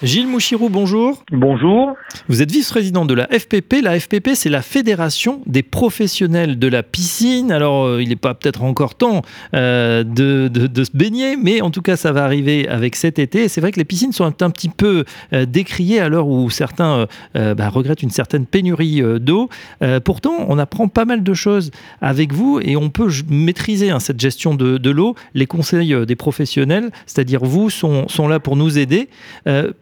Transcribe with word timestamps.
Gilles 0.00 0.28
Mouchirou, 0.28 0.68
bonjour. 0.68 1.24
Bonjour. 1.32 1.96
Vous 2.28 2.40
êtes 2.40 2.52
vice-président 2.52 3.04
de 3.04 3.14
la 3.14 3.26
FPP. 3.26 3.82
La 3.82 3.98
FPP, 3.98 4.30
c'est 4.34 4.48
la 4.48 4.62
Fédération 4.62 5.42
des 5.46 5.64
professionnels 5.64 6.56
de 6.56 6.68
la 6.68 6.84
piscine. 6.84 7.50
Alors, 7.50 7.84
euh, 7.84 8.02
il 8.02 8.10
n'est 8.10 8.16
pas 8.16 8.34
peut-être 8.34 8.62
encore 8.62 8.94
temps 8.94 9.22
euh, 9.54 10.04
de, 10.04 10.84
se 10.84 10.96
baigner, 10.96 11.36
mais 11.36 11.62
en 11.62 11.72
tout 11.72 11.82
cas, 11.82 11.96
ça 11.96 12.12
va 12.12 12.22
arriver 12.22 12.68
avec 12.68 12.94
cet 12.94 13.18
été. 13.18 13.48
C'est 13.48 13.60
vrai 13.60 13.72
que 13.72 13.78
les 13.78 13.84
piscines 13.84 14.12
sont 14.12 14.24
un, 14.24 14.50
petit 14.50 14.68
peu 14.68 15.04
euh, 15.32 15.46
décriées 15.46 15.98
à 15.98 16.08
l'heure 16.08 16.28
où 16.28 16.48
certains 16.48 17.06
bah, 17.34 17.68
regrettent 17.68 18.02
une 18.02 18.10
certaine 18.10 18.46
pénurie 18.46 19.02
d'eau. 19.20 19.48
pourtant, 20.04 20.46
on 20.48 20.58
apprend 20.58 20.88
pas 20.88 21.04
mal 21.04 21.24
de 21.24 21.34
choses 21.34 21.70
avec 22.00 22.32
vous 22.32 22.60
et 22.62 22.76
on 22.76 22.90
peut 22.90 23.10
maîtriser 23.28 23.90
hein, 23.90 23.98
cette 23.98 24.20
gestion 24.20 24.54
de, 24.54 24.90
l'eau. 24.90 25.16
Les 25.34 25.46
conseils 25.46 25.94
des 26.06 26.16
professionnels, 26.16 26.90
c'est-à-dire 27.06 27.44
vous, 27.44 27.70
sont, 27.70 28.06
sont, 28.08 28.28
là 28.28 28.38
pour 28.38 28.56
nous 28.56 28.78
aider 28.78 29.08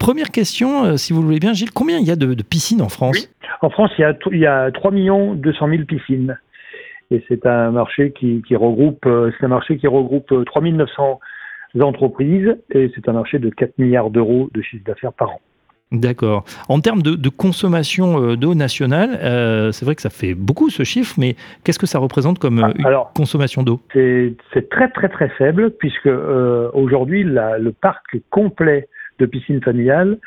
première 0.06 0.30
question, 0.30 0.84
euh, 0.84 0.96
si 0.96 1.12
vous 1.12 1.18
le 1.18 1.26
voulez 1.26 1.40
bien, 1.40 1.52
Gilles, 1.52 1.72
combien 1.72 1.98
il 1.98 2.06
y 2.06 2.12
a 2.12 2.16
de, 2.16 2.40
piscines 2.40 2.80
en 2.80 2.88
France? 2.88 3.28
En 3.60 3.70
France, 3.70 3.90
il 3.98 4.02
y, 4.02 4.04
a, 4.04 4.16
il 4.30 4.38
y 4.38 4.46
a 4.46 4.70
3 4.70 4.92
200 4.92 5.68
000 5.68 5.82
piscines. 5.82 6.38
Et 7.10 7.24
c'est 7.26 7.44
un 7.44 7.72
marché 7.72 8.12
qui, 8.12 8.40
regroupe, 8.54 9.04
euh, 9.06 9.32
c'est 9.36 9.46
un 9.46 9.48
marché 9.48 9.78
qui 9.78 9.88
regroupe 9.88 10.28
3 10.28 10.62
euh, 10.62 10.70
900 10.70 11.20
entreprises 11.80 12.56
et 12.70 12.92
c'est 12.94 13.08
un 13.08 13.14
marché 13.14 13.40
de 13.40 13.50
4 13.50 13.78
milliards 13.78 14.10
d'euros 14.10 14.48
de 14.54 14.62
chiffre 14.62 14.84
d'affaires 14.86 15.12
par 15.12 15.30
an. 15.30 15.40
D'accord. 15.90 16.44
En 16.68 16.78
termes 16.78 17.02
de, 17.02 17.28
consommation 17.28 18.34
d'eau 18.36 18.54
nationale, 18.54 19.18
c'est 19.72 19.84
vrai 19.84 19.94
que 19.96 20.02
ça 20.02 20.10
fait 20.10 20.34
beaucoup 20.34 20.70
ce 20.70 20.84
chiffre, 20.84 21.16
mais 21.18 21.34
qu'est-ce 21.64 21.78
que 21.78 21.86
ça 21.86 21.98
représente 21.98 22.38
comme 22.38 22.60
ah, 22.60 23.10
consommation 23.14 23.62
d'eau? 23.62 23.80
C'est 23.92 24.68
très 24.70 24.88
très 24.90 25.08
très 25.08 25.28
faible 25.30 25.70
puisque 25.70 26.08
aujourd'hui 26.72 27.24
le 27.24 27.70
parc 27.72 28.16
complet 28.30 28.88
de 29.18 29.26
piscine 29.26 29.62
familiale 29.62 30.18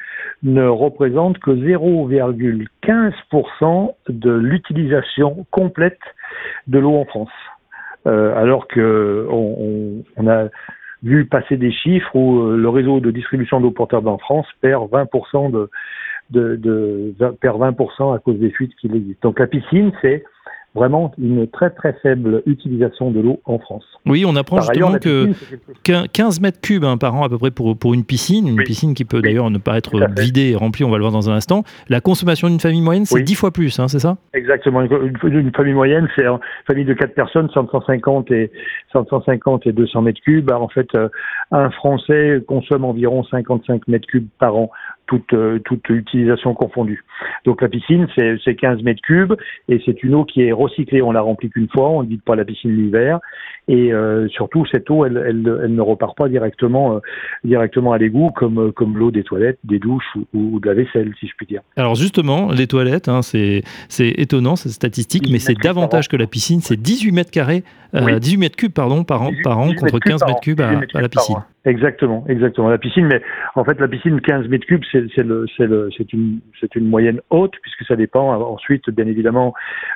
ne 0.43 0.65
représente 0.65 1.39
que 1.39 1.51
0,15% 1.51 3.93
de 4.09 4.31
l'utilisation 4.31 5.45
complète 5.51 5.99
de 6.67 6.79
l'eau 6.79 6.95
en 6.95 7.05
France. 7.05 7.31
Euh, 8.07 8.35
alors 8.35 8.67
que 8.67 9.27
on, 9.29 10.03
a 10.27 10.47
vu 11.03 11.25
passer 11.25 11.57
des 11.57 11.71
chiffres 11.71 12.15
où 12.15 12.39
euh, 12.39 12.57
le 12.57 12.69
réseau 12.69 13.01
de 13.01 13.11
distribution 13.11 13.59
d'eau 13.59 13.71
potable 13.71 14.07
en 14.07 14.17
France 14.17 14.47
perd 14.61 14.89
20% 14.89 15.51
de, 15.51 15.69
de, 16.29 16.55
de, 16.55 17.13
perd 17.41 17.59
20% 17.59 18.15
à 18.15 18.19
cause 18.19 18.39
des 18.39 18.51
fuites 18.51 18.73
qu'il 18.75 18.95
existe. 18.95 19.21
Donc 19.21 19.37
la 19.39 19.47
piscine, 19.47 19.91
c'est 20.01 20.23
vraiment 20.75 21.11
une 21.17 21.47
très 21.47 21.69
très 21.71 21.93
faible 22.01 22.43
utilisation 22.45 23.11
de 23.11 23.19
l'eau 23.19 23.39
en 23.45 23.59
France. 23.59 23.83
Oui, 24.05 24.23
on 24.25 24.35
apprend 24.35 24.61
justement 24.61 24.93
que 24.99 25.31
15 25.83 26.41
mètres 26.41 26.61
cubes 26.61 26.83
hein, 26.83 26.97
par 26.97 27.15
an 27.15 27.23
à 27.23 27.29
peu 27.29 27.37
près 27.37 27.51
pour, 27.51 27.77
pour 27.77 27.93
une 27.93 28.03
piscine, 28.03 28.47
une 28.47 28.63
piscine 28.63 28.93
qui 28.93 29.05
peut 29.05 29.21
d'ailleurs 29.21 29.49
ne 29.49 29.57
pas 29.57 29.77
être 29.77 29.99
vidée 30.17 30.51
et 30.51 30.55
remplie, 30.55 30.83
on 30.83 30.89
va 30.89 30.97
le 30.97 31.03
voir 31.03 31.11
dans 31.11 31.29
un 31.29 31.33
instant. 31.33 31.63
La 31.89 32.01
consommation 32.01 32.47
d'une 32.47 32.59
famille 32.59 32.81
moyenne, 32.81 33.05
c'est 33.05 33.21
10 33.21 33.35
fois 33.35 33.51
plus, 33.51 33.79
hein, 33.79 33.87
c'est 33.87 33.99
ça? 33.99 34.17
Exactement. 34.33 34.81
Une, 34.81 35.51
famille 35.55 35.73
moyenne, 35.73 36.07
c'est 36.15 36.25
une 36.25 36.39
famille 36.67 36.85
de 36.85 36.93
4 36.93 37.13
personnes, 37.13 37.49
150 37.53 38.31
et, 38.31 38.51
150 38.93 39.67
et 39.67 39.71
200 39.71 40.01
mètres 40.01 40.21
cubes. 40.21 40.51
En 40.51 40.69
fait, 40.69 40.87
euh, 40.95 41.09
un 41.51 41.69
Français 41.71 42.41
consomme 42.47 42.85
environ 42.85 43.23
55 43.23 43.87
mètres 43.87 44.07
cubes 44.07 44.27
par 44.39 44.55
an 44.55 44.69
toute, 45.09 45.33
euh, 45.33 45.57
toute 45.65 45.89
utilisation 45.89 46.53
confondue. 46.53 47.03
Donc 47.43 47.63
la 47.63 47.67
piscine, 47.67 48.07
c'est 48.15 48.55
15 48.55 48.83
mètres 48.83 49.01
cubes 49.01 49.33
et 49.67 49.81
c'est 49.83 50.03
une 50.03 50.13
eau 50.13 50.23
qui 50.23 50.43
est 50.43 50.51
recyclée. 50.51 51.01
On 51.01 51.11
la 51.11 51.21
remplit 51.21 51.49
qu'une 51.49 51.67
fois, 51.67 51.89
on 51.89 52.03
ne 52.03 52.07
vide 52.07 52.21
pas 52.21 52.35
la 52.35 52.45
piscine 52.45 52.75
l'hiver. 52.75 53.19
Et 53.67 53.91
euh, 53.91 54.27
surtout, 54.29 54.65
cette 54.71 54.89
eau, 54.91 55.05
elle, 55.05 55.17
elle, 55.17 55.59
elle, 55.63 55.73
ne 55.73 55.81
repart 55.81 56.15
pas 56.15 56.29
directement, 56.29 56.95
euh, 56.95 56.99
directement 57.43 57.91
à 57.91 57.97
l'égout 57.97 58.29
comme, 58.35 58.71
comme 58.71 58.97
l'eau 58.97 59.09
des 59.09 59.23
toilettes, 59.23 59.57
des 59.63 59.79
douches 59.79 60.15
ou, 60.33 60.59
de 60.59 60.67
la 60.67 60.75
vaisselle, 60.75 61.11
si 61.19 61.27
je 61.27 61.33
puis 61.35 61.47
dire. 61.47 61.61
Alors 61.75 61.95
justement, 61.95 62.51
les 62.51 62.67
toilettes, 62.67 63.09
hein, 63.09 63.21
c'est 63.23 63.63
étonnant, 63.99 64.55
cette 64.55 64.73
statistique, 64.73 65.27
mais 65.31 65.39
c'est 65.39 65.55
davantage 65.55 66.07
que 66.07 66.17
la 66.17 66.27
piscine. 66.27 66.61
C'est 66.61 66.79
18 66.79 67.11
mètres 67.11 67.31
carrés, 67.31 67.63
18 67.93 68.37
mètres 68.37 68.55
cubes 68.55 68.73
pardon, 68.73 69.03
par 69.03 69.23
an, 69.23 69.31
par 69.43 69.57
an 69.57 69.73
contre 69.73 69.97
15 69.97 70.23
mètres 70.27 70.41
cubes 70.41 70.61
à, 70.61 70.81
à 70.93 71.01
la 71.01 71.09
piscine. 71.09 71.37
Exactement, 71.65 72.23
exactement. 72.29 72.69
La 72.69 72.77
piscine, 72.77 73.05
mais 73.07 73.21
en 73.55 73.65
fait, 73.65 73.77
la 73.81 73.89
piscine 73.89 74.21
15 74.21 74.47
mètres 74.47 74.65
cubes, 74.65 74.83
c'est 74.91 76.13
une, 76.13 76.39
moyenne 76.87 77.19
haute 77.29 77.53
puisque 77.61 77.85
ça 77.85 77.97
dépend 77.97 78.33
ensuite, 78.33 78.89
bien 78.89 79.05
évidemment, 79.07 79.53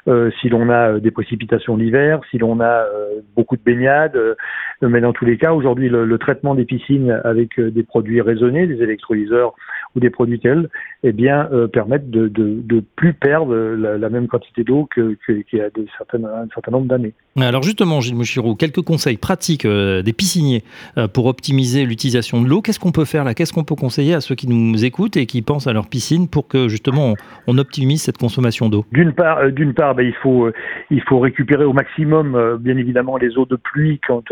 euh, 0.10 0.30
si 0.42 0.50
l'on 0.50 0.70
a 0.70 0.96
euh, 0.96 1.00
des 1.00 1.12
précipitations 1.12 1.78
l'hiver, 1.78 2.20
si 2.30 2.38
l'on 2.38 2.60
a 2.60 2.66
euh, 2.66 3.22
beaucoup 3.36 3.56
de 3.56 3.62
baignades. 3.64 4.18
Euh, 4.18 4.36
mais 4.82 5.00
dans 5.00 5.14
tous 5.14 5.24
les 5.24 5.38
cas, 5.38 5.54
aujourd'hui, 5.54 5.88
le, 5.88 6.18
traitement 6.18 6.54
des 6.54 6.66
piscines 6.66 7.22
avec 7.24 7.60
des 7.60 7.84
produits 7.84 8.20
raisonnés, 8.20 8.68
des 8.68 8.82
électrolyseurs 8.84 9.54
ou 9.96 10.00
des 10.00 10.10
produits 10.10 10.40
tels, 10.40 10.70
eh 11.04 11.12
bien, 11.12 11.50
euh, 11.52 11.68
permettent 11.68 12.10
de, 12.10 12.28
de, 12.28 12.84
plus 12.96 13.14
perdre 13.14 13.56
la, 13.56 14.10
même 14.10 14.28
quantité 14.28 14.64
d'eau 14.64 14.88
qu'il 14.94 15.16
y 15.54 15.60
a 15.60 15.70
des 15.70 15.86
certaines, 15.98 16.26
un 16.26 16.48
certain 16.54 16.72
nombre 16.72 16.88
d'années. 16.88 17.14
Alors 17.40 17.64
justement, 17.64 18.00
Gilles 18.02 18.16
Mouchirou, 18.16 18.56
quelques 18.56 18.82
conseils 18.82 19.18
pratiques 19.18 19.66
euh, 19.66 20.02
des 20.02 20.14
pisciniers 20.14 20.64
euh, 20.98 21.08
pour 21.08 21.26
optimiser 21.26 21.53
l'utilisation 21.54 22.42
de 22.42 22.48
l'eau. 22.48 22.62
Qu'est-ce 22.62 22.80
qu'on 22.80 22.92
peut 22.92 23.06
faire 23.06 23.24
là? 23.24 23.34
Qu'est-ce 23.34 23.54
qu'on 23.54 23.64
peut 23.64 23.76
conseiller 23.76 24.14
à 24.14 24.22
ceux 24.22 24.36
qui 24.36 24.48
nous 24.48 24.84
écoutent 24.86 25.18
et 25.18 25.26
qui 25.26 25.42
pensent 25.42 25.68
à 25.68 25.74
leur 25.74 25.88
piscine 25.88 26.28
pour 26.28 26.48
que 26.48 26.68
justement 26.68 27.16
on, 27.48 27.58
optimise 27.58 28.02
cette 28.02 28.18
consommation 28.18 28.70
d'eau? 28.70 28.86
D'une 28.92 29.14
part, 29.14 29.40
part, 29.76 29.96
ben, 29.96 30.06
il 30.06 30.16
faut 30.16 30.50
il 30.90 31.02
faut 31.04 31.20
récupérer 31.20 31.64
au 31.64 31.74
maximum, 31.74 32.58
bien 32.60 32.78
évidemment, 32.78 33.18
les 33.18 33.38
eaux 33.38 33.46
de 33.46 33.56
pluie 33.56 34.00
quand 34.04 34.24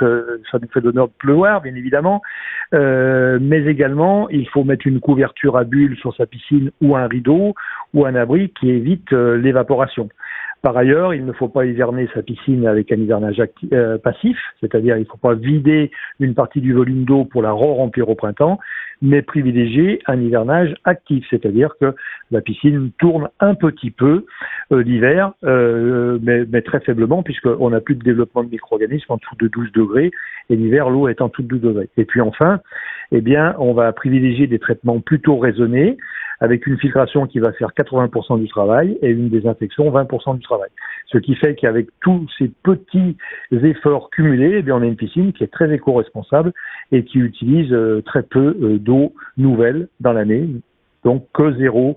ça 0.00 0.58
nous 0.60 0.68
fait 0.72 0.80
l'honneur 0.80 1.08
de 1.08 1.12
pleuvoir, 1.18 1.62
bien 1.62 1.74
évidemment, 1.74 2.22
mais 2.72 3.64
également 3.66 4.28
il 4.30 4.48
faut 4.48 4.64
mettre 4.64 4.86
une 4.86 5.00
couverture 5.00 5.56
à 5.56 5.64
bulles 5.64 5.96
sur 5.96 6.14
sa 6.16 6.26
piscine 6.26 6.70
ou 6.80 6.96
un 6.96 7.06
rideau 7.06 7.54
ou 7.94 8.04
un 8.04 8.14
abri 8.14 8.52
qui 8.58 8.70
évite 8.70 9.12
euh, 9.12 9.36
l'évaporation. 9.36 10.08
Par 10.62 10.76
ailleurs, 10.76 11.14
il 11.14 11.24
ne 11.24 11.32
faut 11.32 11.48
pas 11.48 11.64
hiverner 11.64 12.08
sa 12.14 12.22
piscine 12.22 12.66
avec 12.66 12.90
un 12.90 12.96
hivernage 12.96 13.40
euh, 13.72 13.98
passif, 13.98 14.38
c'est-à-dire 14.60 14.96
il 14.96 15.00
ne 15.00 15.04
faut 15.04 15.16
pas 15.16 15.34
vider 15.34 15.90
une 16.18 16.34
partie 16.34 16.60
du 16.60 16.72
volume 16.72 17.04
d'eau 17.04 17.24
pour 17.24 17.42
la 17.42 17.52
re-remplir 17.52 18.08
au 18.08 18.14
printemps, 18.14 18.58
mais 19.02 19.22
privilégier 19.22 20.00
un 20.06 20.20
hivernage 20.20 20.74
actif, 20.84 21.24
c'est-à-dire 21.30 21.74
que 21.80 21.94
la 22.30 22.40
piscine 22.40 22.90
tourne 22.98 23.28
un 23.40 23.54
petit 23.54 23.90
peu 23.90 24.24
euh, 24.72 24.82
l'hiver, 24.82 25.32
mais, 25.42 26.44
mais, 26.50 26.62
très 26.62 26.80
faiblement, 26.80 27.22
puisqu'on 27.22 27.70
n'a 27.70 27.80
plus 27.80 27.94
de 27.94 28.02
développement 28.02 28.42
de 28.42 28.50
micro-organismes 28.50 29.12
en 29.12 29.16
dessous 29.16 29.36
de 29.38 29.48
12 29.48 29.72
degrés, 29.72 30.10
et 30.50 30.56
l'hiver, 30.56 30.90
l'eau 30.90 31.08
est 31.08 31.20
en 31.20 31.28
dessous 31.28 31.42
de 31.42 31.48
12 31.48 31.60
degrés. 31.60 31.88
Et 31.96 32.04
puis 32.04 32.20
enfin, 32.20 32.60
eh 33.12 33.20
bien, 33.20 33.54
on 33.58 33.72
va 33.72 33.92
privilégier 33.92 34.46
des 34.46 34.58
traitements 34.58 35.00
plutôt 35.00 35.38
raisonnés, 35.38 35.96
avec 36.40 36.66
une 36.66 36.78
filtration 36.78 37.26
qui 37.26 37.38
va 37.38 37.52
faire 37.52 37.70
80% 37.76 38.40
du 38.40 38.48
travail 38.48 38.98
et 39.02 39.10
une 39.10 39.28
désinfection 39.28 39.90
20% 39.90 40.36
du 40.36 40.42
travail. 40.42 40.68
Ce 41.06 41.18
qui 41.18 41.34
fait 41.36 41.54
qu'avec 41.54 41.88
tous 42.00 42.28
ces 42.38 42.50
petits 42.62 43.16
efforts 43.52 44.10
cumulés, 44.10 44.56
eh 44.58 44.62
bien, 44.62 44.76
on 44.76 44.82
a 44.82 44.86
une 44.86 44.96
piscine 44.96 45.32
qui 45.32 45.44
est 45.44 45.52
très 45.52 45.72
éco-responsable 45.72 46.52
et 46.92 47.04
qui 47.04 47.18
utilise 47.18 47.72
euh, 47.72 48.02
très 48.04 48.22
peu 48.22 48.56
euh, 48.60 48.78
d'eau 48.78 49.14
nouvelle 49.36 49.88
dans 50.00 50.12
l'année, 50.12 50.48
donc 51.04 51.26
que 51.32 51.56
zéro 51.56 51.96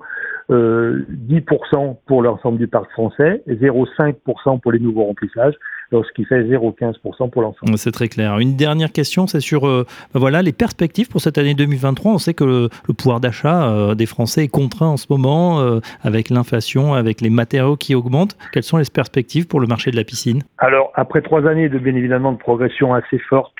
10% 0.49 0.53
euh, 0.53 1.93
pour 2.07 2.23
l'ensemble 2.23 2.57
du 2.57 2.67
parc 2.67 2.89
français, 2.91 3.43
0,5% 3.47 4.59
pour 4.59 4.71
les 4.71 4.79
nouveaux 4.79 5.03
remplissages, 5.03 5.53
ce 5.91 6.13
qui 6.15 6.25
fait 6.25 6.43
0,15% 6.43 7.29
pour 7.29 7.41
l'ensemble. 7.41 7.77
C'est 7.77 7.91
très 7.91 8.07
clair. 8.07 8.37
Une 8.39 8.55
dernière 8.55 8.91
question, 8.91 9.27
c'est 9.27 9.39
sur 9.39 9.67
euh, 9.67 9.85
ben 10.13 10.19
voilà, 10.19 10.41
les 10.41 10.51
perspectives 10.51 11.09
pour 11.09 11.21
cette 11.21 11.37
année 11.37 11.53
2023. 11.53 12.13
On 12.13 12.17
sait 12.17 12.33
que 12.33 12.43
le, 12.43 12.69
pouvoir 12.93 13.19
d'achat 13.19 13.69
euh, 13.69 13.95
des 13.95 14.05
Français 14.05 14.43
est 14.43 14.47
contraint 14.47 14.87
en 14.87 14.97
ce 14.97 15.07
moment 15.09 15.79
avec 16.03 16.29
l'inflation, 16.29 16.93
avec 16.93 17.21
les 17.21 17.29
matériaux 17.29 17.75
qui 17.75 17.95
augmentent. 17.95 18.37
Quelles 18.51 18.63
sont 18.63 18.77
les 18.77 18.85
perspectives 18.91 19.47
pour 19.47 19.59
le 19.59 19.67
marché 19.67 19.91
de 19.91 19.95
la 19.95 20.03
piscine? 20.03 20.43
Alors, 20.57 20.91
après 20.95 21.21
trois 21.21 21.45
années 21.47 21.69
de 21.69 21.77
bien 21.77 21.95
évidemment 21.95 22.31
de 22.31 22.37
progression 22.37 22.93
assez 22.93 23.19
forte 23.19 23.55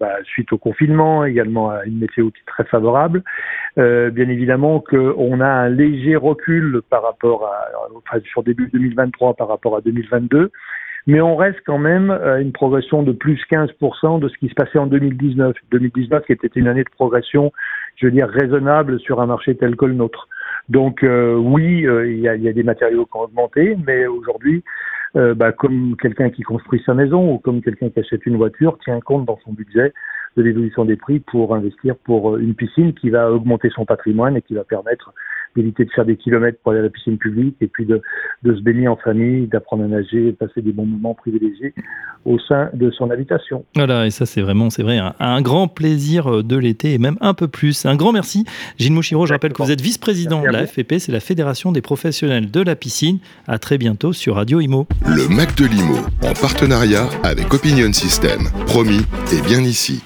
bah, 0.00 0.14
suite 0.24 0.52
au 0.52 0.58
confinement, 0.58 1.24
également 1.24 1.70
à 1.70 1.84
une 1.84 1.98
météo 1.98 2.30
qui 2.30 2.38
est 2.38 2.46
très 2.46 2.64
favorable, 2.64 3.22
bien 3.76 4.28
évidemment 4.28 4.80
qu'on 4.80 5.40
a 5.40 5.48
un 5.48 5.68
léger 5.68 6.16
recul 6.16 6.82
par 6.90 7.02
rapport 7.02 7.46
à, 7.46 7.68
enfin, 7.96 8.20
sur 8.24 8.42
début 8.42 8.68
2023 8.72 9.34
par 9.34 9.48
rapport 9.48 9.76
à 9.76 9.80
2022, 9.80 10.50
mais 11.06 11.20
on 11.20 11.36
reste 11.36 11.58
quand 11.66 11.78
même 11.78 12.10
à 12.10 12.40
une 12.40 12.52
progression 12.52 13.02
de 13.02 13.12
plus 13.12 13.40
15% 13.50 14.20
de 14.20 14.28
ce 14.28 14.38
qui 14.38 14.48
se 14.48 14.54
passait 14.54 14.78
en 14.78 14.86
2019. 14.86 15.56
2019 15.70 16.24
qui 16.26 16.32
était 16.32 16.50
une 16.54 16.68
année 16.68 16.84
de 16.84 16.90
progression, 16.90 17.52
je 17.96 18.06
veux 18.06 18.12
dire, 18.12 18.28
raisonnable 18.28 19.00
sur 19.00 19.20
un 19.20 19.26
marché 19.26 19.56
tel 19.56 19.74
que 19.76 19.86
le 19.86 19.94
nôtre. 19.94 20.28
Donc 20.68 21.02
euh, 21.02 21.34
oui, 21.34 21.86
euh, 21.86 22.10
il 22.10 22.20
y, 22.20 22.28
a, 22.28 22.36
y, 22.36 22.48
a, 22.48 22.52
des 22.52 22.62
matériaux 22.62 23.06
qui 23.06 23.16
ont 23.16 23.22
augmenté, 23.22 23.76
mais 23.84 24.06
aujourd'hui, 24.06 24.62
euh, 25.16 25.34
bah, 25.34 25.50
comme 25.50 25.96
quelqu'un 26.00 26.30
qui 26.30 26.42
construit 26.42 26.80
sa 26.86 26.94
maison 26.94 27.34
ou 27.34 27.38
comme 27.38 27.62
quelqu'un 27.62 27.90
qui 27.90 27.98
achète 27.98 28.24
une 28.24 28.36
voiture, 28.36 28.78
tient 28.84 29.00
compte 29.00 29.24
dans 29.24 29.38
son 29.44 29.52
budget 29.52 29.92
de 30.36 30.42
l'évolution 30.42 30.84
des 30.84 30.96
prix 30.96 31.20
pour 31.20 31.54
investir 31.54 31.96
pour 31.96 32.36
une 32.36 32.54
piscine 32.54 32.94
qui 32.94 33.10
va 33.10 33.30
augmenter 33.30 33.70
son 33.70 33.84
patrimoine 33.84 34.36
et 34.36 34.42
qui 34.42 34.54
va 34.54 34.64
permettre 34.64 35.12
d'éviter 35.56 35.84
de 35.84 35.90
faire 35.90 36.04
des 36.04 36.16
kilomètres 36.16 36.58
pour 36.62 36.72
aller 36.72 36.80
à 36.80 36.84
la 36.84 36.90
piscine 36.90 37.18
publique 37.18 37.56
et 37.60 37.66
puis 37.66 37.84
de, 37.84 38.00
de 38.42 38.54
se 38.54 38.60
baigner 38.60 38.88
en 38.88 38.96
famille, 38.96 39.46
d'apprendre 39.46 39.84
à 39.84 39.86
nager 39.86 40.32
passer 40.32 40.62
des 40.62 40.72
bons 40.72 40.86
moments 40.86 41.14
privilégiés 41.14 41.74
au 42.24 42.38
sein 42.38 42.70
de 42.72 42.90
son 42.90 43.10
habitation. 43.10 43.64
Voilà, 43.74 44.06
et 44.06 44.10
ça 44.10 44.26
c'est 44.26 44.40
vraiment, 44.40 44.70
c'est 44.70 44.82
vrai, 44.82 44.98
un, 44.98 45.42
grand 45.42 45.68
plaisir 45.68 46.44
de 46.44 46.56
l'été 46.56 46.94
et 46.94 46.98
même 46.98 47.16
un 47.20 47.34
peu 47.34 47.48
plus. 47.48 47.84
Un 47.84 47.96
grand 47.96 48.12
merci. 48.12 48.44
Gilles 48.78 48.92
Mouchiro, 48.92 49.26
je 49.26 49.32
rappelle 49.32 49.52
que 49.52 49.62
vous 49.62 49.72
êtes 49.72 49.80
vice-président 49.80 50.42
de 50.42 50.48
la 50.48 50.66
FPP, 50.66 50.94
c'est 50.98 51.12
la 51.12 51.20
Fédération 51.20 51.72
des 51.72 51.82
professionnels 51.82 52.50
de 52.50 52.60
la 52.60 52.76
piscine. 52.76 53.18
À 53.46 53.58
très 53.58 53.78
bientôt 53.78 54.12
sur 54.12 54.36
Radio 54.36 54.60
Imo. 54.60 54.86
Le 55.06 55.28
Mac 55.34 55.56
de 55.56 55.66
l'Imo, 55.66 55.96
en 56.22 56.32
partenariat 56.40 57.06
avec 57.24 57.52
Opinion 57.52 57.92
System. 57.92 58.42
Promis 58.66 59.02
et 59.32 59.42
bien 59.42 59.60
ici. 59.60 60.02